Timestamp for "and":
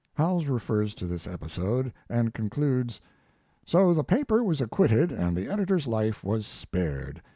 2.09-2.33, 5.11-5.37